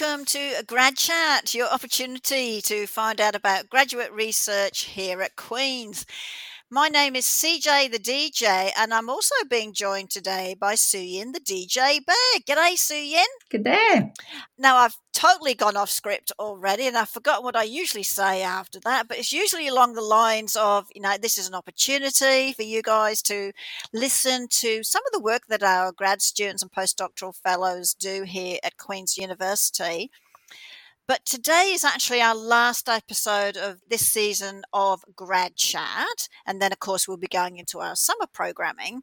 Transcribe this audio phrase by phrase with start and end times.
[0.00, 6.04] welcome to Grad Chat, your opportunity to find out about graduate research here at Queen's.
[6.74, 11.38] My name is CJ the DJ, and I'm also being joined today by Suyin the
[11.38, 12.40] DJ Bear.
[12.44, 13.22] G'day, Suyin.
[13.48, 14.12] Good day.
[14.58, 18.80] Now, I've totally gone off script already, and I've forgotten what I usually say after
[18.80, 22.62] that, but it's usually along the lines of, you know, this is an opportunity for
[22.64, 23.52] you guys to
[23.92, 28.58] listen to some of the work that our grad students and postdoctoral fellows do here
[28.64, 30.10] at Queen's University.
[31.06, 36.28] But today is actually our last episode of this season of Grad Chat.
[36.46, 39.02] And then, of course, we'll be going into our summer programming.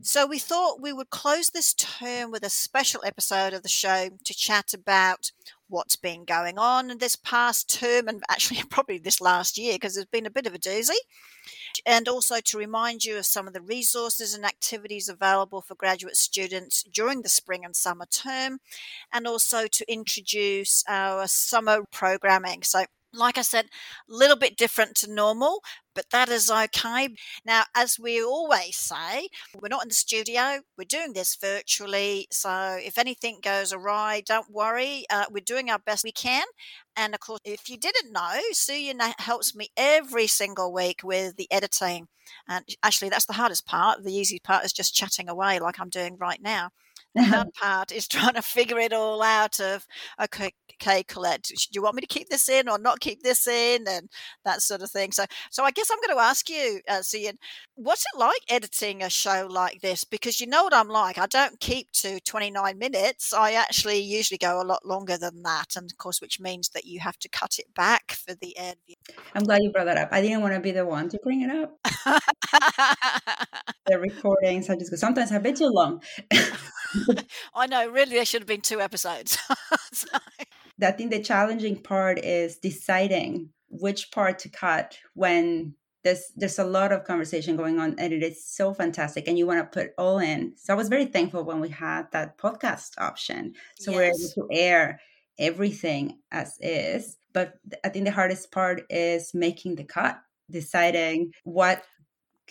[0.00, 4.08] So we thought we would close this term with a special episode of the show
[4.24, 5.32] to chat about
[5.68, 10.06] what's been going on this past term and actually probably this last year because there's
[10.06, 10.96] been a bit of a doozy.
[11.84, 16.16] And also to remind you of some of the resources and activities available for graduate
[16.16, 18.60] students during the spring and summer term,
[19.12, 22.62] and also to introduce our summer programming.
[22.62, 22.84] So
[23.16, 23.66] like I said,
[24.08, 25.62] a little bit different to normal,
[25.94, 27.08] but that is okay.
[27.44, 29.28] Now, as we always say,
[29.60, 32.28] we're not in the studio, we're doing this virtually.
[32.30, 35.04] So if anything goes awry, don't worry.
[35.10, 36.44] Uh, we're doing our best we can.
[36.96, 41.36] And of course, if you didn't know, Sue, Suyin helps me every single week with
[41.36, 42.08] the editing.
[42.48, 44.02] And actually, that's the hardest part.
[44.02, 46.70] The easy part is just chatting away like I'm doing right now.
[47.16, 49.86] The hard part is trying to figure it all out of,
[50.22, 53.46] okay, okay, Colette, do you want me to keep this in or not keep this
[53.46, 54.08] in and
[54.44, 55.12] that sort of thing.
[55.12, 57.36] So, so I guess I'm going to ask you, uh, Suyin,
[57.74, 60.04] what's it like editing a show like this?
[60.04, 61.18] Because you know what I'm like.
[61.18, 63.32] I don't keep to 29 minutes.
[63.32, 65.76] I actually usually go a lot longer than that.
[65.76, 68.76] And of course, which means that you have to cut it back for the end.
[69.34, 70.08] I'm glad you brought that up.
[70.12, 71.78] I didn't want to be the one to bring it up.
[73.86, 76.02] the recordings, I just go, sometimes a bit too long.
[77.54, 79.38] I know, really, there should have been two episodes.
[79.92, 80.08] so.
[80.82, 85.74] I think the challenging part is deciding which part to cut when
[86.04, 89.46] there's there's a lot of conversation going on and it is so fantastic and you
[89.46, 90.52] want to put all in.
[90.56, 93.54] So I was very thankful when we had that podcast option.
[93.80, 93.98] So yes.
[93.98, 95.00] we're able to air
[95.38, 97.16] everything as is.
[97.32, 100.18] But I think the hardest part is making the cut,
[100.50, 101.82] deciding what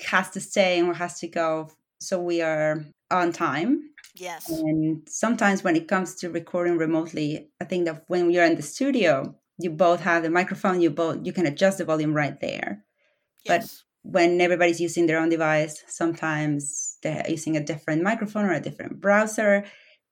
[0.05, 4.49] has to stay and what has to go so we are on time Yes.
[4.49, 8.61] And sometimes when it comes to recording remotely, I think that when you're in the
[8.61, 12.85] studio, you both have the microphone, you both you can adjust the volume right there.
[13.43, 13.83] Yes.
[14.03, 18.61] But when everybody's using their own device, sometimes they're using a different microphone or a
[18.61, 19.65] different browser,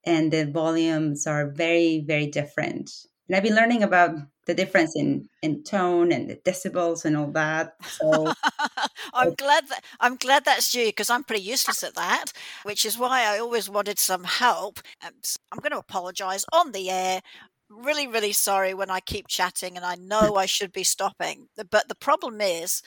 [0.06, 2.92] and the volumes are very, very different.
[3.28, 7.32] And I've been learning about the difference in in tone and the decibels and all
[7.32, 7.76] that.
[7.84, 8.34] So
[9.14, 12.26] I'm glad that I'm glad that's you because I'm pretty useless at that,
[12.64, 14.80] which is why I always wanted some help.
[15.06, 15.14] Um,
[15.52, 17.22] I'm going to apologize on the air.
[17.70, 21.48] Really, really sorry when I keep chatting, and I know I should be stopping.
[21.72, 22.84] But the problem is,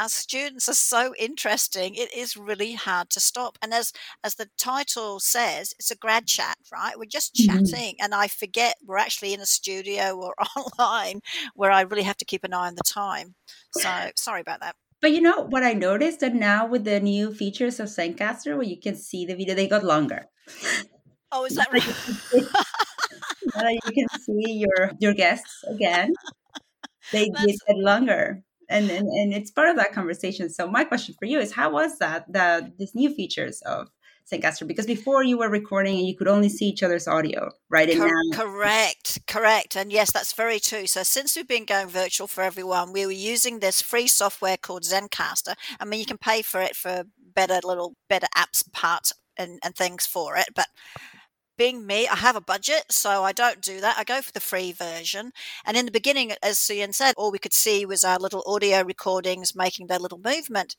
[0.00, 3.92] our students are so interesting it is really hard to stop and as
[4.24, 6.98] as the title says it's a grad chat right?
[6.98, 7.64] We're just mm-hmm.
[7.64, 11.20] chatting and i forget we're actually in a studio or online
[11.54, 13.34] where i really have to keep an eye on the time.
[13.72, 14.76] So sorry about that.
[15.00, 18.62] But you know what i noticed that now with the new features of Zencastr where
[18.62, 20.26] you can see the video they got longer.
[21.32, 21.72] Oh is that
[23.56, 26.12] right you can see your your guests again
[27.12, 30.48] they did get longer and, and and it's part of that conversation.
[30.48, 33.88] So my question for you is, how was that that these new features of
[34.30, 34.66] Zencastr?
[34.66, 37.90] Because before you were recording and you could only see each other's audio, right?
[37.90, 40.86] And now- correct, correct, and yes, that's very true.
[40.86, 44.84] So since we've been going virtual for everyone, we were using this free software called
[44.84, 45.54] Zencastr.
[45.78, 49.74] I mean, you can pay for it for better little better apps parts and, and
[49.74, 50.66] things for it, but
[51.60, 53.98] being me, I have a budget, so I don't do that.
[53.98, 55.32] I go for the free version.
[55.66, 58.82] And in the beginning, as Suyin said, all we could see was our little audio
[58.82, 60.74] recordings making their little movement.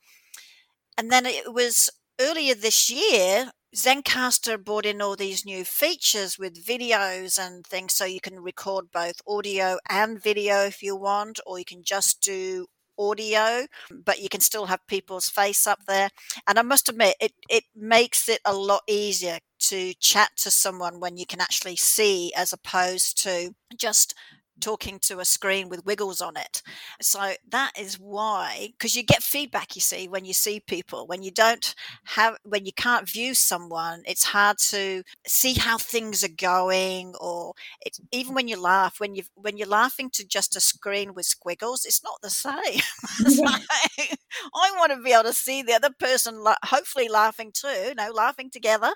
[0.97, 6.65] And then it was earlier this year, Zencastr brought in all these new features with
[6.65, 11.59] videos and things, so you can record both audio and video if you want, or
[11.59, 12.65] you can just do
[12.97, 16.09] audio, but you can still have people's face up there.
[16.47, 19.37] And I must admit, it, it makes it a lot easier
[19.71, 24.13] to chat to someone when you can actually see as opposed to just
[24.59, 26.61] talking to a screen with wiggles on it.
[27.01, 31.07] So that is why, because you get feedback, you see, when you see people.
[31.07, 31.73] When you don't
[32.05, 37.13] have, when you can't view someone, it's hard to see how things are going.
[37.19, 41.13] Or it's even when you laugh, when you when you're laughing to just a screen
[41.13, 42.81] with squiggles, it's not the same.
[43.27, 47.95] so I want to be able to see the other person, hopefully laughing too, you
[47.95, 48.91] know, laughing together,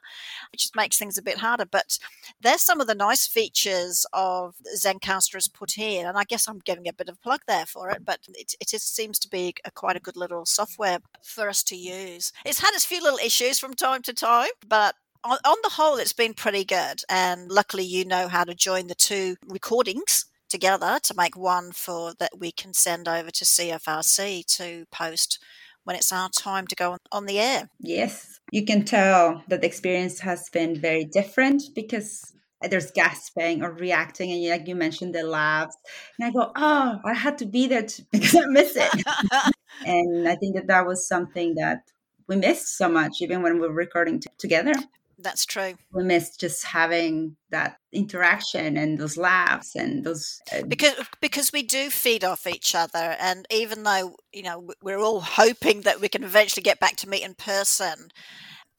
[0.51, 1.65] which just makes things a bit harder.
[1.65, 1.97] But
[2.41, 6.59] there's some of the nice features of Zencastr has put in, and I guess I'm
[6.59, 9.53] giving a bit of plug there for it, but it, it is, seems to be
[9.63, 12.31] a, quite a good little software for us to use.
[12.45, 15.97] It's had its few little issues from time to time, but on, on the whole,
[15.97, 17.01] it's been pretty good.
[17.09, 22.13] And luckily, you know how to join the two recordings together to make one for
[22.19, 25.39] that we can send over to CFRC to post
[25.83, 27.69] when it's our time to go on, on the air.
[27.79, 32.33] Yes, you can tell that the experience has been very different because
[32.69, 35.75] there's gasping or reacting and like you mentioned the laughs
[36.17, 39.03] and i go oh i had to be there to, because i miss it.
[39.85, 41.79] And i think that that was something that
[42.27, 44.73] we missed so much even when we were recording t- together.
[45.17, 45.75] That's true.
[45.93, 51.63] We missed just having that interaction and those laughs and those uh, because because we
[51.63, 56.09] do feed off each other and even though you know we're all hoping that we
[56.09, 58.09] can eventually get back to meet in person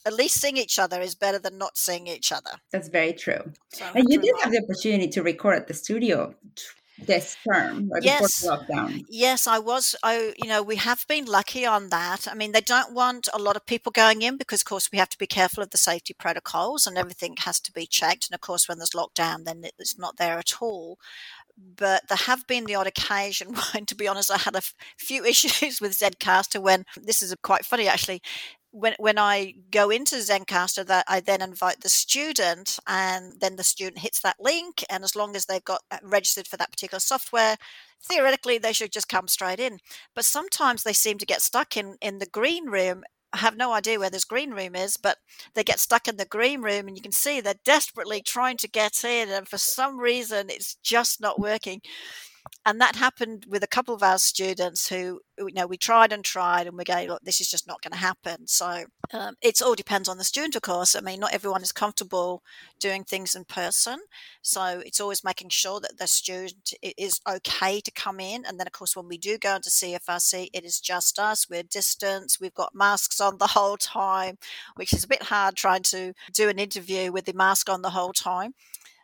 [0.07, 2.51] at least seeing each other is better than not seeing each other.
[2.71, 3.53] That's very true.
[3.69, 6.35] So and you did have the opportunity to record at the studio
[6.99, 8.47] this term yes.
[8.47, 9.05] lockdown.
[9.09, 9.95] Yes, I was.
[10.03, 12.27] I, you know, we have been lucky on that.
[12.27, 14.99] I mean, they don't want a lot of people going in because, of course, we
[14.99, 18.29] have to be careful of the safety protocols and everything has to be checked.
[18.29, 20.99] And of course, when there's lockdown, then it's not there at all
[21.59, 24.75] but there have been the odd occasion when, to be honest, I had a f-
[24.99, 28.23] few issues with Zencastr when this is quite funny actually
[28.71, 33.65] when when I go into Zencastr, that I then invite the student, and then the
[33.65, 37.01] student hits that link, and as long as they've got uh, registered for that particular
[37.01, 37.57] software,
[38.03, 39.79] theoretically they should just come straight in.
[40.15, 43.05] But sometimes they seem to get stuck in in the green room.
[43.33, 45.19] I have no idea where this green room is, but
[45.55, 48.69] they get stuck in the green room, and you can see they're desperately trying to
[48.69, 51.81] get in, and for some reason it's just not working
[52.67, 56.25] and that happened with a couple of our students who you know we tried and
[56.25, 58.47] tried and we're going look this is just not going to happen.
[58.47, 60.97] So um, it all depends on the student of course.
[60.97, 62.43] I mean not everyone is comfortable
[62.81, 64.01] doing things in person.
[64.43, 68.45] So it's always making sure that the student is okay to come in.
[68.45, 71.49] And then of course when we do go into cfrc it is just us.
[71.49, 74.39] We're distance we've got masks on the whole time
[74.75, 77.91] which is a bit hard trying to do an interview with the mask on the
[77.91, 78.55] whole time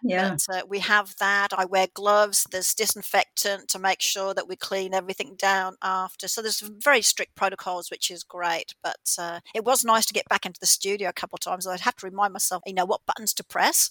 [0.03, 0.37] yeah.
[0.47, 1.53] But uh, we have that.
[1.57, 2.47] I wear gloves.
[2.51, 6.29] There's disinfectant to make sure that we clean everything down after.
[6.29, 8.75] So there's very strict protocols, which is great.
[8.83, 11.67] But uh, it was nice to get back into the studio a couple of times.
[11.67, 13.91] I'd have to remind myself, you know, what buttons to press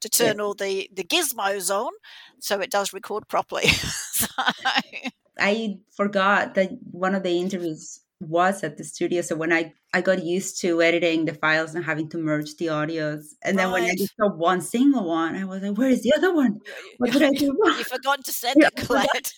[0.00, 0.42] to turn yeah.
[0.42, 1.92] all the, the gizmos on
[2.38, 3.68] so it does record properly.
[3.68, 4.26] so.
[5.38, 9.22] I forgot that one of the interviews was at the studio.
[9.22, 12.66] So when I I got used to editing the files and having to merge the
[12.66, 13.82] audios, and then right.
[13.82, 16.60] when I just saw one single one, I was like, "Where is the other one?
[16.98, 19.32] What did I do wrong?" You forgot to send yeah, it, Colette.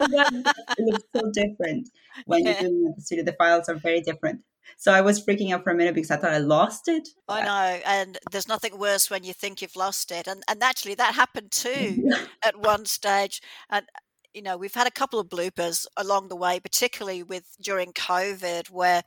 [0.00, 1.90] it looks so different
[2.26, 2.52] when yeah.
[2.52, 3.24] you're doing it at the studio.
[3.24, 4.40] The files are very different.
[4.76, 7.08] So I was freaking out for a minute because I thought I lost it.
[7.28, 10.94] I know, and there's nothing worse when you think you've lost it, and and actually
[10.96, 12.10] that happened too
[12.44, 13.40] at one stage.
[13.70, 13.86] And
[14.34, 18.68] you know we've had a couple of bloopers along the way particularly with during covid
[18.70, 19.02] where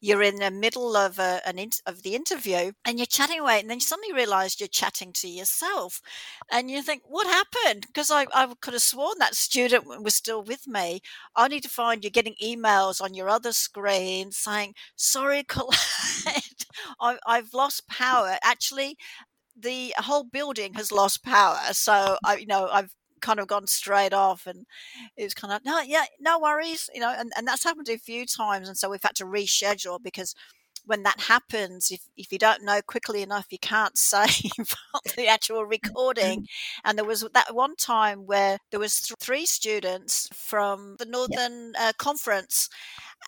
[0.00, 3.60] you're in the middle of a, an in, of the interview and you're chatting away
[3.60, 6.00] and then you suddenly realize you're chatting to yourself.
[6.50, 7.86] And you think what happened?
[7.86, 11.00] Because I, I could have sworn that student was still with me.
[11.36, 16.64] Only to find you're getting emails on your other screen saying sorry colette
[17.00, 18.36] I, i've lost power.
[18.42, 18.96] Actually
[19.56, 21.58] the whole building has lost power.
[21.72, 24.66] So i you know i've kind of gone straight off and
[25.16, 27.96] it was kind of no yeah no worries you know and, and that's happened a
[27.96, 30.34] few times and so we've had to reschedule because
[30.84, 34.52] when that happens if, if you don't know quickly enough you can't save
[35.16, 36.46] the actual recording.
[36.84, 41.72] And there was that one time where there was th- three students from the northern
[41.78, 42.68] uh, conference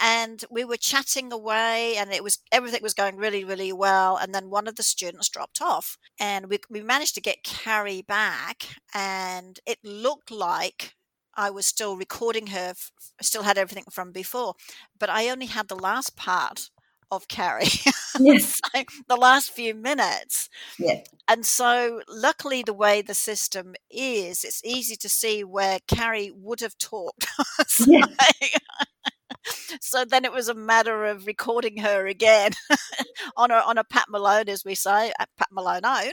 [0.01, 4.35] and we were chatting away and it was everything was going really really well and
[4.35, 8.77] then one of the students dropped off and we, we managed to get carrie back
[8.95, 10.95] and it looked like
[11.37, 12.75] I was still recording her,
[13.21, 14.55] still had everything from before,
[14.99, 16.71] but I only had the last part
[17.11, 17.67] of Carrie.
[18.21, 18.61] Yes.
[18.73, 20.49] so the last few minutes.
[20.79, 21.05] Yes.
[21.27, 26.61] And so, luckily, the way the system is, it's easy to see where Carrie would
[26.61, 27.27] have talked.
[27.67, 27.87] so,
[29.81, 32.53] so then it was a matter of recording her again
[33.37, 36.13] on a on a Pat Malone, as we say, at Pat Malone own,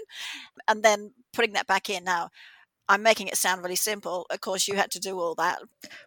[0.67, 2.03] and then putting that back in.
[2.03, 2.29] Now,
[2.87, 4.25] I'm making it sound really simple.
[4.29, 5.59] Of course, you had to do all that.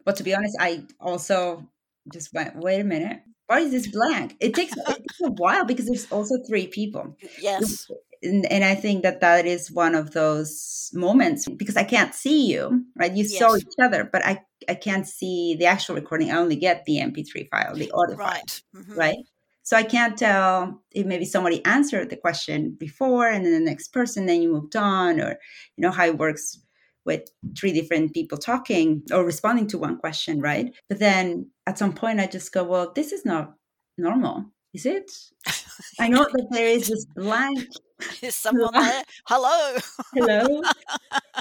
[0.04, 1.68] But to be honest, I also
[2.12, 3.20] just went, wait a minute.
[3.46, 4.36] Why is this blank?
[4.40, 7.16] It takes, it takes a while because there's also three people.
[7.40, 7.90] Yes.
[8.22, 12.50] And, and I think that that is one of those moments because I can't see
[12.50, 13.12] you, right?
[13.12, 16.30] You saw each other, but I, I can't see the actual recording.
[16.30, 18.62] I only get the MP3 file, the audio file Right.
[18.76, 18.96] Mhm.
[18.96, 19.16] right?
[19.62, 23.88] So I can't tell if maybe somebody answered the question before and then the next
[23.88, 25.38] person, then you moved on, or
[25.76, 26.58] you know how it works
[27.06, 27.22] with
[27.58, 30.74] three different people talking or responding to one question, right?
[30.88, 33.54] But then at some point I just go, well, this is not
[33.98, 34.44] normal,
[34.74, 35.10] is it?
[36.00, 37.66] I know that there is this blank
[38.22, 39.02] Is someone there?
[39.28, 39.76] Hello.
[40.14, 40.62] hello,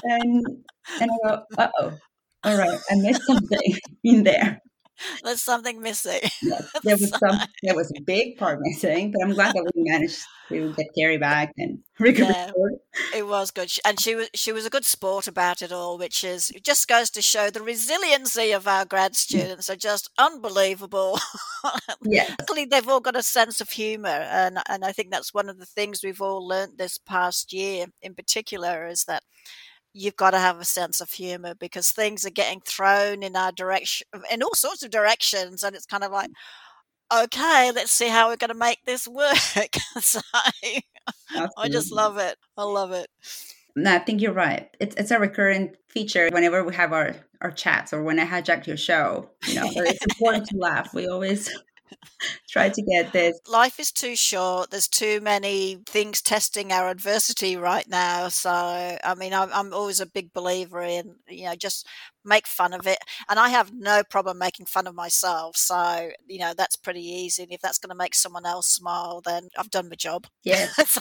[0.04, 0.46] and
[1.00, 1.98] and I go, uh oh,
[2.44, 3.74] all right, I missed something
[4.04, 4.60] in there.
[5.24, 6.20] There's something missing.
[6.42, 9.82] Yes, there was some there was a big part missing, but I'm glad that we
[9.90, 10.20] managed
[10.52, 11.78] to get Carrie back and
[12.14, 12.46] Yeah.
[12.46, 12.74] record.
[13.12, 16.22] It was good, and she was she was a good sport about it all, which
[16.22, 21.18] is it just goes to show the resiliency of our grad students are just unbelievable.
[22.04, 25.48] Yes, Luckily, they've all got a sense of humour, and and I think that's one
[25.48, 29.22] of the things we've all learnt this past year, in particular, is that
[29.94, 33.52] you've got to have a sense of humour because things are getting thrown in our
[33.52, 36.30] direction in all sorts of directions, and it's kind of like.
[36.30, 36.34] Mm.
[37.24, 39.36] Okay, let's see how we're going to make this work.
[40.00, 42.36] so I just love it.
[42.56, 43.08] I love it.
[43.76, 44.74] No, I think you're right.
[44.80, 48.66] It's it's a recurrent feature whenever we have our our chats or when I hijack
[48.66, 49.30] your show.
[49.46, 50.94] You know, it's important to laugh.
[50.94, 51.50] We always
[52.48, 53.38] try to get this.
[53.48, 54.70] life is too short.
[54.70, 58.28] There's too many things testing our adversity right now.
[58.28, 61.86] So, I mean, I'm, I'm always a big believer in, you know, just
[62.24, 62.98] make fun of it.
[63.28, 65.56] And I have no problem making fun of myself.
[65.56, 67.42] So, you know, that's pretty easy.
[67.42, 70.26] And if that's going to make someone else smile, then I've done my job.
[70.42, 70.74] Yes.
[70.86, 71.00] So,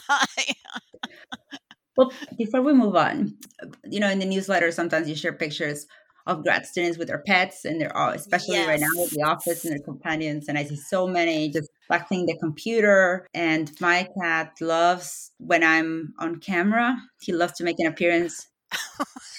[1.95, 3.37] Well, before we move on,
[3.83, 5.85] you know, in the newsletter, sometimes you share pictures
[6.25, 9.65] of grad students with their pets, and they're all, especially right now with the office
[9.65, 10.47] and their companions.
[10.47, 13.27] And I see so many just flexing the computer.
[13.33, 16.95] And my cat loves when I'm on camera.
[17.21, 18.47] He loves to make an appearance.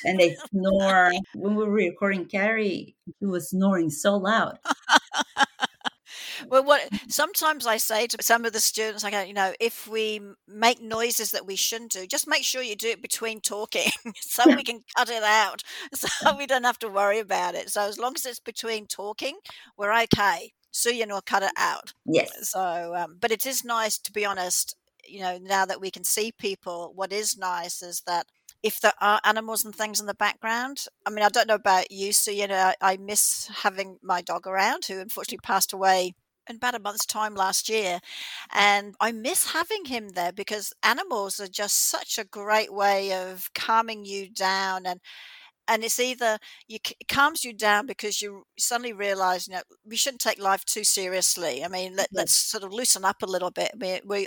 [0.05, 1.13] and they snore.
[1.35, 4.59] When we were recording Carrie, he was snoring so loud.
[6.49, 9.87] well, what sometimes I say to some of the students, I go, you know, if
[9.87, 13.91] we make noises that we shouldn't do, just make sure you do it between talking
[14.21, 15.63] so we can cut it out
[15.95, 17.71] so we don't have to worry about it.
[17.71, 19.39] So as long as it's between talking,
[19.77, 20.53] we're okay.
[20.71, 21.93] So you know, cut it out.
[22.05, 22.51] Yes.
[22.51, 24.77] So, um, but it is nice to be honest.
[25.07, 28.27] You know, now that we can see people, what is nice is that
[28.63, 31.91] if there are animals and things in the background, I mean, I don't know about
[31.91, 36.15] you, so you know, I miss having my dog around, who unfortunately passed away
[36.49, 38.01] in about a month's time last year, mm.
[38.53, 43.51] and I miss having him there because animals are just such a great way of
[43.55, 45.01] calming you down and
[45.69, 49.97] and it's either you it calms you down because you suddenly realize you know we
[49.97, 51.65] shouldn't take life too seriously.
[51.65, 53.73] I mean let, let's sort of loosen up a little bit.
[53.79, 54.27] We, we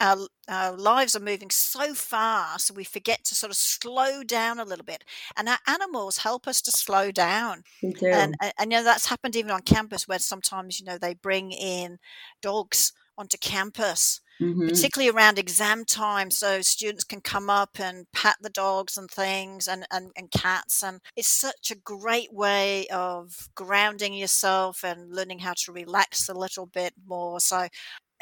[0.00, 0.16] our,
[0.48, 4.84] our lives are moving so fast we forget to sort of slow down a little
[4.84, 5.04] bit
[5.36, 8.10] and our animals help us to slow down do.
[8.10, 11.14] and, and and you know that's happened even on campus where sometimes you know they
[11.14, 11.98] bring in
[12.42, 14.86] dogs onto campus Mhm.
[14.86, 19.68] particularly around exam time so students can come up and pat the dogs and things
[19.68, 25.38] and, and, and cats and it's such a great way of grounding yourself and learning
[25.40, 27.68] how to relax a little bit more so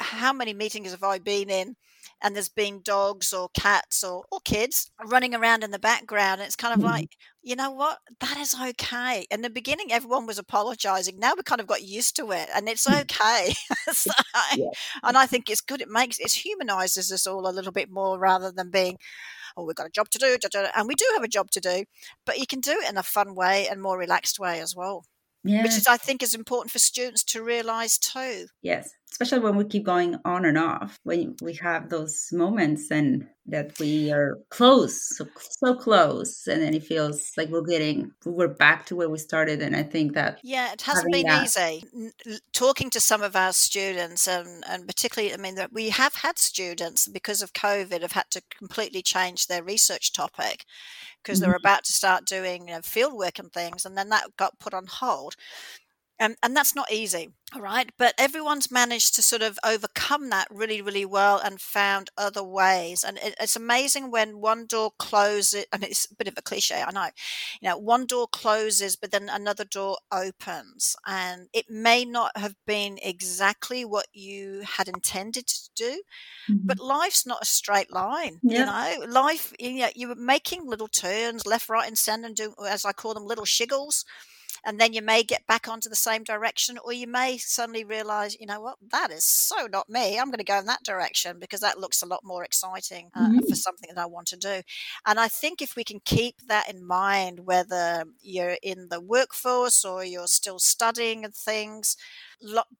[0.02, 1.76] how many meetings have i been in
[2.22, 6.46] and there's been dogs or cats or, or kids running around in the background and
[6.46, 6.90] it's kind of Mhm.
[6.90, 11.42] like you know what that is okay in the beginning everyone was apologizing now we
[11.44, 13.52] kind of got used to it and it's okay
[13.92, 14.10] so,
[14.56, 14.70] Yeah.
[15.02, 15.80] and I think it's good.
[15.80, 18.98] It makes it humanizes us all a little bit more rather than being,
[19.56, 21.28] oh, we've got a job to do, da, da, da," and we do have a
[21.28, 21.84] job to do,
[22.26, 25.04] but you can do it in a fun way and more relaxed way as well,
[25.44, 25.62] Yeah.
[25.62, 28.46] which is I think is important for students to realize too.
[28.62, 33.28] Yes, especially when we keep going on and off, when we have those moments and
[33.46, 38.46] that we are close, so so close, and then it feels like we're getting we're
[38.48, 39.60] back to where we started.
[39.62, 41.84] And I think that Yeah, it hasn't been that- easy.
[42.52, 46.38] Talking to some of our students, and, and particularly, I mean, that we have had
[46.38, 50.64] students because of COVID have had to completely change their research topic
[51.22, 51.56] because they're Mhm.
[51.64, 54.74] about to start doing you know, field work and things, and then that got put
[54.74, 55.34] on hold.
[56.22, 57.90] And and that's not easy all right?
[57.98, 63.04] But everyone's managed to sort of overcome that really really well and found other ways.
[63.04, 66.42] And it, it's amazing when one door closes I mean it's a bit of a
[66.42, 67.08] cliche I know
[67.60, 70.96] you know one door closes but then another door opens.
[71.06, 76.02] And it may not have been exactly what you had intended to do
[76.50, 76.66] Mhm.
[76.66, 78.60] but life's not a straight line Yeah.
[78.60, 79.06] you know?
[79.06, 82.92] Life you know you're making little turns left right and center and do as i
[82.92, 84.04] call them little shiggles
[84.64, 88.36] and then you may get back onto the same direction or you may suddenly realize
[88.38, 88.78] you know what?
[88.90, 90.18] That is so not me.
[90.18, 93.28] I'm going to go in that direction because that looks a lot more exciting uh,
[93.28, 93.40] Mhm.
[93.48, 94.62] for something that i want to do.
[95.06, 99.84] And i think if we can keep that in mind whether you're in the workforce
[99.84, 101.96] or you're still studying and things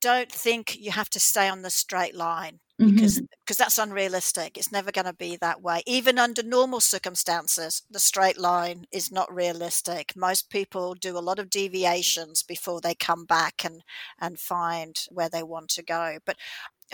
[0.00, 3.28] don't think you have to stay on the straight line because Mhm.
[3.40, 8.00] because that's unrealistic it's never going to be that way even under normal circumstances the
[8.00, 13.24] straight line is not realistic most people do a lot of deviations before they come
[13.24, 13.82] back and
[14.20, 16.36] and find where they want to go but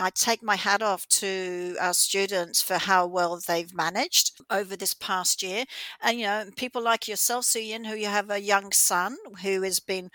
[0.01, 4.95] I take my hat off to our students for how well they've managed over this
[4.95, 5.65] past year.
[6.01, 9.81] And, you know, people like yourself, Suyin, who you have a young son who has
[9.81, 10.11] been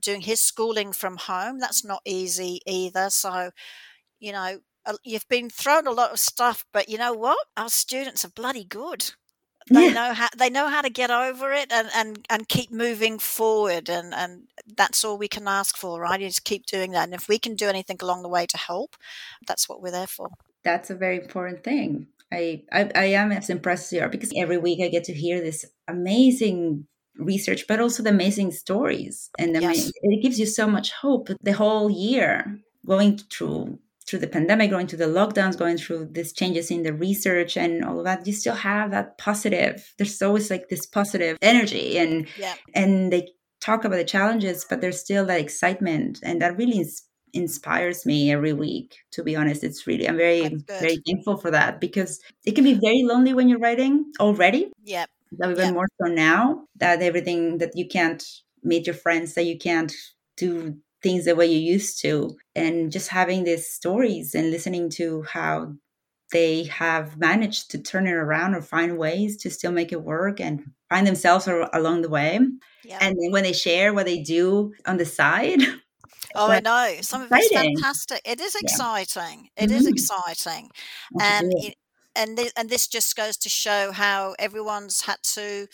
[0.00, 1.58] doing his schooling from home.
[1.58, 3.10] That's not easy either.
[3.10, 3.50] So,
[4.20, 4.60] you know,
[5.02, 7.38] you've been thrown a lot of stuff, but you know what?
[7.56, 9.12] Our students are bloody good.
[9.72, 9.94] They Yeah.
[9.94, 13.88] know how they know how to get over it and, and, and keep moving forward
[13.88, 16.20] and, and that's all we can ask for, right?
[16.20, 17.04] Is keep doing that.
[17.04, 18.96] And if we can do anything along the way to help,
[19.46, 20.28] that's what we're there for.
[20.64, 22.08] That's a very important thing.
[22.32, 25.14] I, I I am as impressed as you are because every week I get to
[25.14, 26.86] hear this amazing
[27.16, 31.28] research, but also the amazing stories, and I mean, it gives you so much hope.
[31.42, 36.32] The whole year going through through the pandemic, going through the lockdowns, going through these
[36.32, 39.92] changes in the research and all of that, you still have that positive.
[39.98, 42.54] There's always like this positive energy, and Yeah.
[42.74, 43.28] and they
[43.60, 48.30] talk about the challenges, but there's still that excitement, and that really ins- inspires me
[48.30, 48.96] every week.
[49.12, 52.74] To be honest, it's really I'm very very thankful for that because it can be
[52.74, 54.70] very lonely when you're writing already.
[54.84, 55.06] Yeah.
[55.38, 55.72] That even Yeah.
[55.72, 58.22] more so now that everything that you can't
[58.62, 59.92] meet your friends, that you can't
[60.36, 65.22] do things the way you used to, and just having these stories and listening to
[65.24, 65.74] how
[66.32, 70.40] they have managed to turn it around or find ways to still make it work
[70.40, 72.40] and find themselves along the way.
[72.82, 73.00] Yeah.
[73.00, 75.60] And then when they share what they do on the side,
[76.34, 76.98] oh, I know.
[77.02, 78.20] Some of it's fantastic.
[78.24, 78.78] It is Yeah.
[78.78, 79.50] exciting.
[79.56, 79.86] It is Mhm.
[79.86, 80.70] exciting.
[81.18, 81.74] And it,
[82.16, 85.66] and this, and this just goes to show how everyone's had to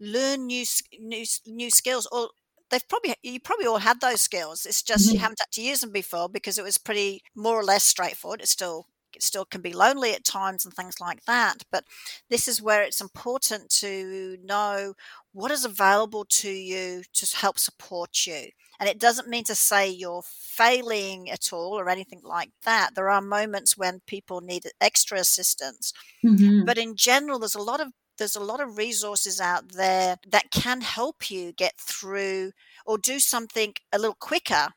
[0.00, 0.64] learn new
[1.00, 2.30] new new skills or
[2.70, 5.20] they've probably you probably all had those skills it's just you Mhm.
[5.20, 8.48] haven't had to use them before because it was pretty more or less straightforward it
[8.48, 11.84] still it still can be lonely at times and things like that but
[12.30, 14.94] this is where it's important to know
[15.32, 18.48] what is available to you to help support you
[18.80, 23.08] and it doesn't mean to say you're failing at all or anything like that there
[23.10, 26.66] are moments when people need extra assistance Mhm.
[26.66, 30.50] but in general there's a lot of there's a lot of resources out there that
[30.50, 32.52] can help you get through
[32.86, 34.68] or do something a little quicker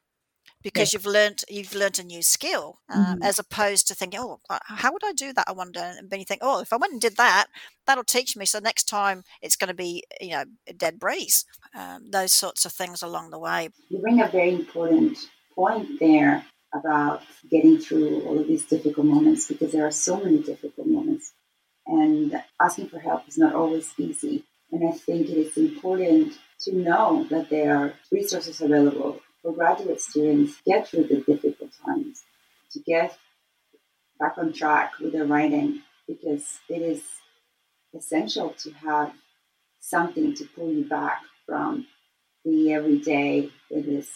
[0.64, 3.20] because you've learned you've learned a new skill uh, Mhm.
[3.24, 6.26] as opposed to thinking oh how would i do that i wonder and then you
[6.26, 7.48] think oh if i went and did that
[7.86, 11.46] that'll teach me so next time it's going to be you know a dead breeze
[11.76, 15.18] um, those sorts of things along the way You bring a very important
[15.56, 20.40] point there about getting through all of these difficult moments because there are so many
[20.44, 21.34] difficult moments.
[21.88, 24.44] And asking for help is not always easy.
[24.72, 30.02] And I think it is important to know that there are resources available for graduate
[30.02, 32.24] students to get through the difficult times,
[32.72, 33.18] to get
[34.20, 37.04] back on track with their writing, because it is
[37.96, 39.14] essential to have
[39.80, 41.88] something to pull you back from
[42.44, 44.10] the everyday in this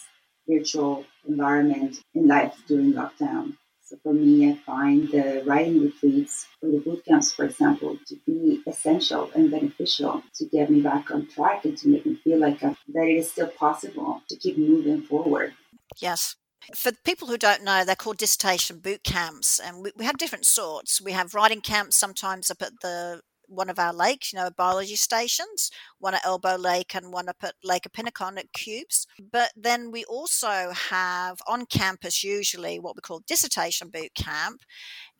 [0.48, 3.56] virtual environment in life during lockdown.
[3.84, 8.16] So for me, I find the writing retreats or the boot camps, for example, to
[8.24, 12.38] be essential and beneficial to get me back on track and to make me feel
[12.38, 15.54] like I, that it is still possible to keep moving forward.
[15.98, 16.36] Yes.
[16.76, 20.46] For people who don't know, they're called dissertation boot camps, and we, we have different
[20.46, 21.00] sorts.
[21.02, 23.20] We have writing camps sometimes up at the
[23.52, 27.36] one of our lakes, you know, biology stations, one at Elbow Lake and one up
[27.42, 29.06] at Lake Opinicon at QUBS.
[29.30, 34.62] But then we also have on campus, usually what we call dissertation boot camp,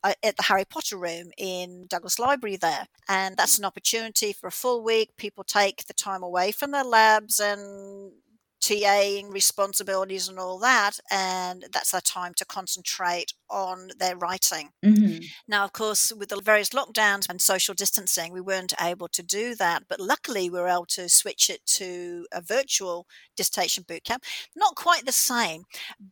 [0.04, 2.86] uh, at the Harry Potter room in Douglas Library there.
[3.08, 5.16] And that's an opportunity for a full week.
[5.16, 8.12] People take the time away from their labs and
[8.62, 14.70] TAing responsibilities and all that, and that's their time to concentrate on their writing.
[14.83, 15.33] Mhm.
[15.48, 19.55] Now, of course, with the various lockdowns and social distancing, we weren't able to do
[19.57, 24.25] that, but luckily we were able to switch it to a virtual dissertation bootcamp.
[24.57, 25.64] Not quite the same,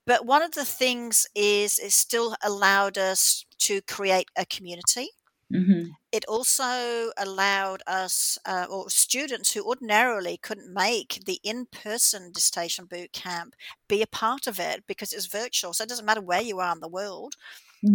[0.07, 5.11] but one of the things is it still allowed us to create a community
[5.51, 5.97] Mhm.
[6.13, 13.13] it also allowed us uh, or students who ordinarily couldn't make the in-person dissertation boot
[13.13, 13.55] camp
[13.89, 16.73] be a part of it because it's virtual so it doesn't matter where you are
[16.73, 17.37] in the world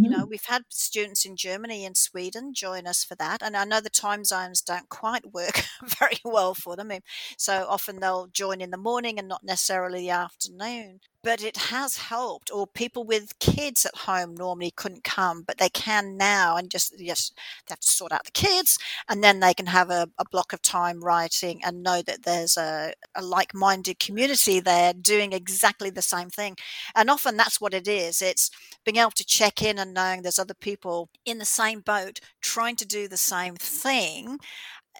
[0.01, 0.15] you Mhm.
[0.17, 3.81] know we've had students in germany and sweden join us for that and i know
[3.81, 6.91] the time zones don't quite work very well for them
[7.37, 11.97] so often they'll join in the morning and not necessarily the afternoon but it has
[11.97, 16.71] helped or people with kids at home normally couldn't come but they can now and
[16.71, 17.31] just yes
[17.67, 18.77] they have to sort out the kids
[19.09, 22.57] and then they can have a, a block of time writing and know that there's
[22.57, 26.55] a, a like-minded community there doing exactly the same thing.
[26.95, 28.49] And often that's what it is it's
[28.83, 32.75] being able to check in and knowing there's other people in the same boat trying
[32.77, 34.39] to do the same thing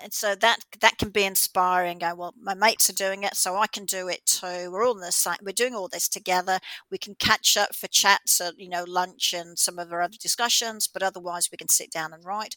[0.02, 2.00] and so that that can be inspiring.
[2.00, 4.72] Go well my mates are doing it so i can do it too.
[4.72, 6.60] We're all in the same we're doing all this together.
[6.92, 10.18] We can catch up for chats at you know lunch and some of our other
[10.20, 12.56] discussions but otherwise we can sit down and write.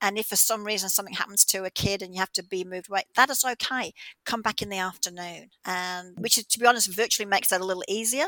[0.00, 2.64] And if for some reason something happens to a kid and you have to be
[2.64, 3.92] moved away that is okay.
[4.24, 5.50] Come back in the afternoon.
[5.64, 8.26] And which is, to be honest virtually makes that a little easier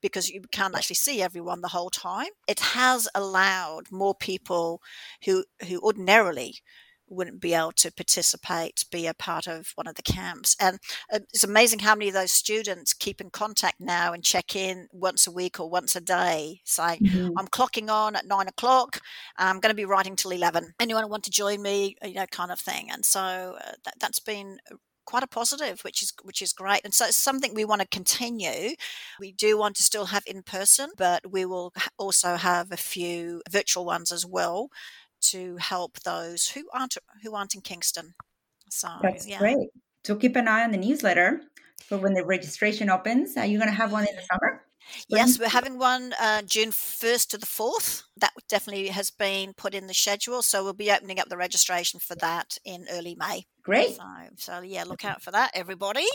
[0.00, 2.28] because you can't actually see everyone the whole time.
[2.46, 4.80] It has allowed more people
[5.24, 6.56] who who ordinarily
[7.08, 10.56] wouldn't be able to participate, be a part of one of the camps.
[10.60, 10.78] And
[11.12, 14.88] uh, it's amazing how many of those students keep in contact now and check in
[14.92, 17.32] once a week or once a day, saying, Mhm.
[17.36, 19.00] I'm clocking on at nine o'clock.
[19.36, 20.74] I'm going to be writing till 11.
[20.80, 21.96] Anyone want to join me?
[22.02, 22.90] You know, kind of thing.
[22.90, 23.20] And so
[23.60, 24.58] uh, that, that's been
[25.06, 27.88] quite a positive which is which is great and so it's something we want to
[27.88, 28.74] continue
[29.18, 33.40] we do want to still have in person but we will also have a few
[33.50, 34.68] virtual ones as well
[35.20, 38.14] to help those who aren't who aren't in Kingston.
[38.70, 39.68] So That's yeah, great.
[40.04, 41.40] So keep an eye on the newsletter
[41.84, 43.36] for when the registration opens.
[43.36, 44.62] Are you going to have one in the summer?
[45.08, 48.04] yes, we're having one uh, June first to the fourth.
[48.16, 52.00] That definitely has been put in the schedule, so we'll be opening up the registration
[52.00, 53.46] for that in early May.
[53.62, 53.96] Great.
[53.96, 54.04] So,
[54.36, 56.06] so yeah, look out for that, everybody.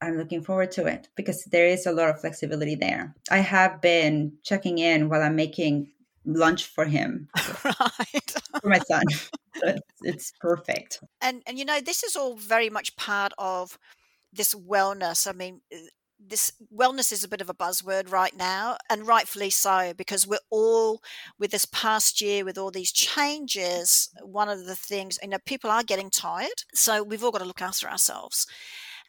[0.00, 3.14] I'm looking forward to it because there is a lot of flexibility there.
[3.30, 5.88] I have been checking in while I'm making
[6.24, 7.28] lunch for him,
[7.64, 8.34] right.
[8.60, 9.04] for my son.
[9.56, 10.98] So it's, it's perfect.
[11.20, 13.78] and and you know this is all very much part of
[14.32, 15.76] this wellness i mean uh,
[16.18, 20.38] this wellness is a bit of a buzzword right now and rightfully so because we're
[20.50, 21.00] all
[21.38, 25.70] with this past year with all these changes one of the things you know people
[25.70, 28.46] are getting tired so we've all got to look after ourselves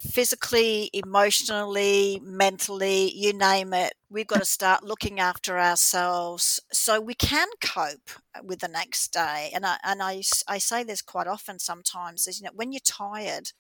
[0.02, 7.14] physically emotionally mentally you name it we've got to start looking after ourselves so we
[7.16, 8.10] can cope
[8.44, 9.50] with the next day.
[9.54, 12.80] And i and i, I say this quite often sometimes is you know when you're
[12.84, 13.52] tired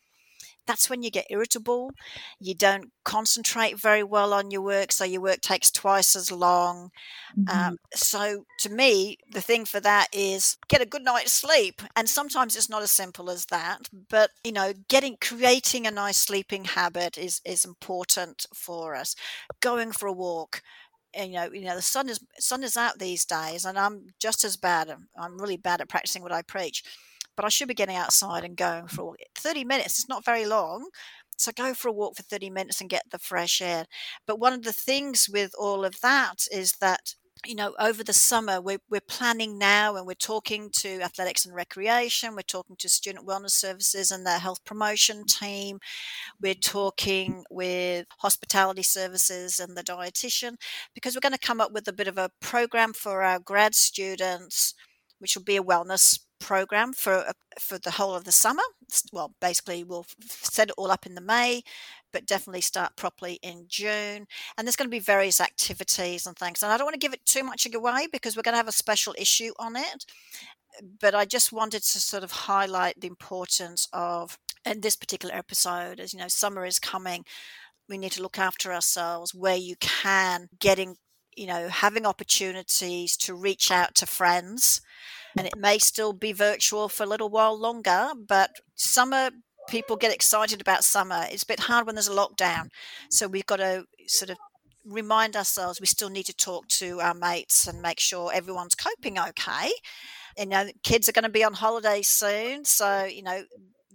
[0.67, 1.93] that's when you get irritable
[2.39, 6.89] you don't concentrate very well on your work so your work takes twice as long
[7.35, 7.51] Mhm.
[7.51, 11.81] um, so to me, the thing for that is get a good night's sleep.
[11.95, 16.17] And sometimes it's not as simple as that, but you know, getting creating a nice
[16.17, 19.15] sleeping habit is is important for us.
[19.61, 20.61] Going for a walk.
[21.13, 24.07] And, you know, you know, the sun is sun is out these days, and I'm
[24.19, 24.89] just as bad.
[25.17, 26.83] I'm really bad at practicing what I preach,
[27.35, 29.17] but I should be getting outside and going for a walk.
[29.35, 29.99] Thirty minutes.
[29.99, 30.89] It's not very long,
[31.37, 33.85] so go for a walk for thirty minutes and get the fresh air.
[34.25, 38.13] But one of the things with all of that is that you know, over the
[38.13, 42.89] summer, we're, we're planning now and we're talking to athletics and recreation, we're talking to
[42.89, 45.79] student wellness services and their health promotion team,
[46.41, 50.55] we're talking with hospitality services and the dietitian,
[50.93, 53.75] because we're going to come up with a bit of a program for our grad
[53.75, 54.73] students,
[55.19, 58.63] which will be a wellness program for uh, for the whole of the summer.
[59.11, 61.63] Well, basically, we'll set it all up in the May,
[62.15, 64.25] but definitely start properly in June
[64.57, 67.13] and there's going to be various activities and things and i don't want to give
[67.13, 70.05] it too much away because we're going to have a special issue on it
[71.01, 75.99] but i just wanted to sort of highlight the importance of in this particular episode
[75.99, 77.23] as you know summer is coming
[77.89, 80.95] we need to look after ourselves where you can getting
[81.35, 84.81] you know having opportunities to reach out to friends
[85.37, 89.29] and it may still be virtual for a little while longer but summer
[89.67, 92.67] people get excited about summer it's a bit hard when there's a lockdown
[93.09, 94.37] so we've got to sort of
[94.85, 99.17] remind ourselves we still need to talk to our mates and make sure everyone's coping
[99.17, 99.71] okay.
[100.37, 103.43] You know, kids are going to be on holiday soon, so you know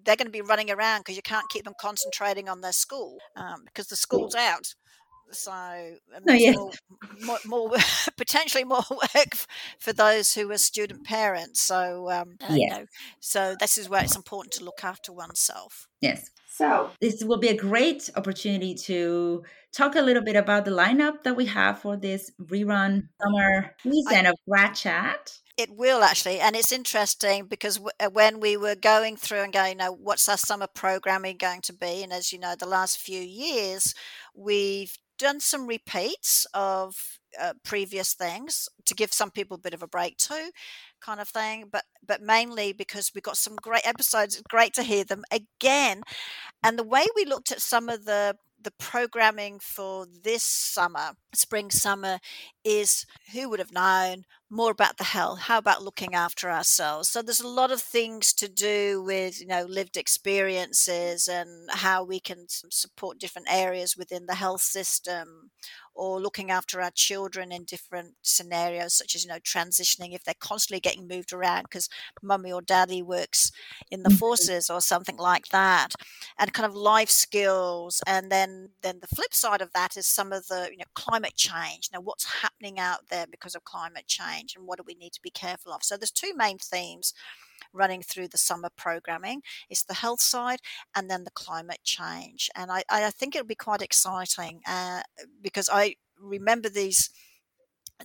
[0.04, 3.18] they're going to be running around because you can't keep them concentrating on their school
[3.36, 4.74] um, because the school's out.
[5.32, 6.54] So it No, means yeah.
[7.22, 7.70] more, more,
[8.16, 9.34] potentially more work
[9.78, 11.60] for those who are student parents.
[11.60, 12.78] So um, uh, Yeah.
[12.78, 12.86] know,
[13.20, 15.88] so this is where it's important to look after oneself.
[16.00, 16.30] Yes.
[16.46, 21.22] So, This will be a great opportunity to talk a little bit about the lineup
[21.22, 25.38] that we have for this rerun summer season of Grad Chat.
[25.56, 29.52] It will actually, and it's interesting because w- uh, when we were going through and
[29.52, 32.02] going, you know, what's our summer programming going to be?
[32.02, 33.94] And as you know, the last few years,
[34.34, 39.82] we've done some repeats of uh, previous things to give some people a bit of
[39.82, 40.50] a break too,
[41.00, 41.66] kind of thing.
[41.70, 44.42] But but mainly because we got some great episodes.
[44.48, 46.02] Great to hear them again,
[46.62, 51.70] and the way we looked at some of the the programming for this summer, spring
[51.70, 52.18] summer,
[52.64, 57.08] is who would have known more about the health how about looking after ourselves?
[57.08, 62.02] So there's a lot of things to do with you know lived experiences and how
[62.04, 65.50] we can support different areas within the health system
[65.94, 70.34] or looking after our children in different scenarios such as you know transitioning if they're
[70.40, 71.88] constantly getting moved around because
[72.22, 73.50] mummy or daddy works
[73.90, 74.10] in the Mhm.
[74.10, 75.94] forces or something like that
[76.38, 78.00] and kind of life skills.
[78.06, 81.36] And then then the flip side of that is some of the you know climate
[81.36, 81.88] change.
[81.92, 85.22] Now what's happening out there because of climate change and what do we need to
[85.22, 85.82] be careful of.
[85.82, 87.12] So there's two main themes
[87.72, 90.58] running through the summer programming it's the health side
[90.96, 92.50] and then the climate change.
[92.56, 95.02] And i, I think it'll be quite exciting uh,
[95.42, 97.10] because i remember these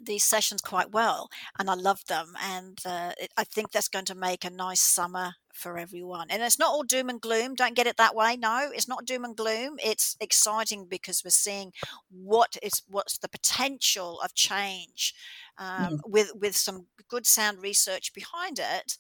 [0.06, 4.06] these sessions quite well and i love them and uh, it, i think that's going
[4.06, 6.28] to make a nice summer for everyone.
[6.30, 9.06] And it's not all doom and gloom don't get it that way no it's not
[9.06, 11.72] doom and gloom it's exciting because we're seeing
[12.12, 15.14] what is what's the potential of change
[15.58, 16.02] um, Yes.
[16.06, 18.98] with with some good sound research behind it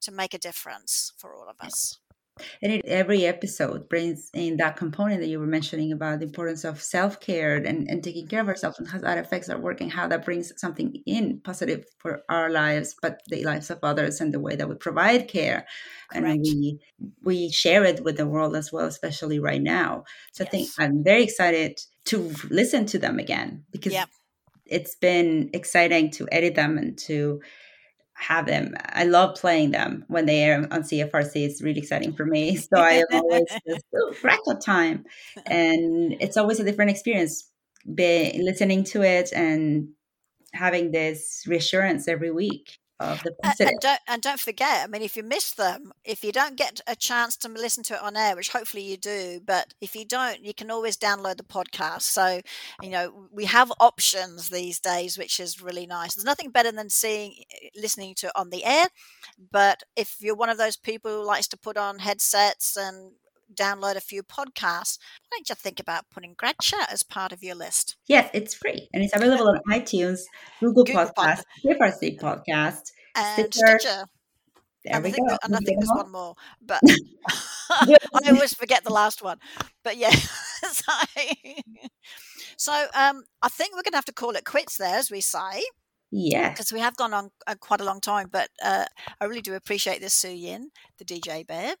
[0.00, 1.98] to make a difference for all of us
[2.62, 6.64] And it, every episode brings in that component that you were mentioning about the importance
[6.64, 9.80] of self care and, and taking care of ourselves and how that affects our work
[9.80, 14.20] and how that brings something in positive for our lives, but the lives of others
[14.20, 15.66] and the way that we provide care.
[16.12, 16.78] And we
[17.22, 20.04] we share it with the world as well, especially right now.
[20.32, 24.08] So I think I'm very excited to listen to them again because Yep.
[24.66, 27.40] it's been exciting to edit them and to
[28.16, 28.74] have them.
[28.80, 31.46] I love playing them when they air on CFRC.
[31.46, 32.56] It's really exciting for me.
[32.66, 35.04] So I am always just oh, record time,
[35.46, 37.50] and it's always a different experience.
[37.94, 39.88] Be listening to it and
[40.52, 44.84] having this reassurance every week of the And don't and don't forget.
[44.84, 47.94] I mean, if you miss them, if you don't get a chance to listen to
[47.94, 51.36] it on air, which hopefully you do, but if you don't, you can always download
[51.36, 52.02] the podcast.
[52.02, 52.40] So
[52.82, 56.14] you know we have options these days, which is really nice.
[56.14, 58.86] There's nothing better than seeing, eh, listening to it on the air.
[59.50, 63.12] But if you're one of those people who likes to put on headsets and
[63.54, 67.42] download a few podcasts, why don't you think about putting Grad Chat as part of
[67.42, 67.96] your list?
[68.06, 70.20] Yes, it's free and it's available on iTunes,
[70.60, 72.92] Google, Google Podcast, CFRC Podcast.
[73.14, 73.78] And Stitcher.
[73.78, 74.04] Stitcher.
[74.84, 75.36] There and we I think, go.
[75.42, 76.80] and I think there's one more, but
[77.70, 79.38] I always forget the last one.
[79.82, 80.10] But yeah,
[80.70, 80.92] so,
[82.56, 85.20] so um, I think we're going to have to call it quits there, as we
[85.20, 85.62] say,
[86.10, 86.52] Yes.
[86.52, 88.28] because we have gone on uh, quite a long time.
[88.30, 88.84] But uh,
[89.20, 90.66] I really do appreciate this, Suyin,
[90.98, 91.74] the DJ Bear,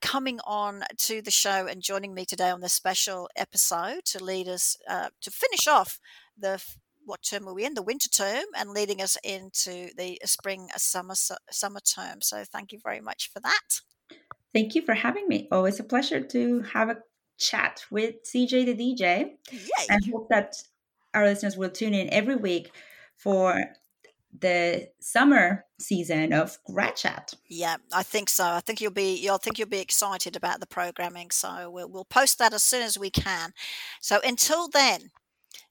[0.00, 4.48] coming on to the show and joining me today on this special episode to lead
[4.48, 5.98] us uh, to finish off
[6.38, 6.62] the
[7.06, 7.74] what term are we in?
[7.74, 11.14] The winter term, and leading us into the spring uh, summer
[11.50, 12.20] summer term.
[12.22, 13.80] So thank you very much for that.
[14.54, 15.48] Thank you for having me.
[15.50, 16.98] Always a pleasure to have a
[17.38, 19.32] chat with CJ the DJ.
[19.50, 19.86] Yay!
[19.90, 20.54] and hope that
[21.12, 22.70] our listeners will tune in every week
[23.16, 23.64] for
[24.40, 27.34] the summer season of Grad Chat.
[27.48, 28.44] Yeah, I think so.
[28.44, 31.30] I think you'll be you'll think you'll be excited about the programming.
[31.30, 33.52] So we'll we'll post that as soon as we can.
[34.00, 35.10] So until then,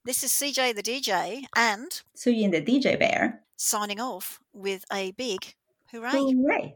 [0.05, 3.43] this is CJ the DJ and Suyin the DJ Bear.
[3.57, 5.55] signing off with a big
[5.91, 6.11] hooray.
[6.11, 6.75] Hooray!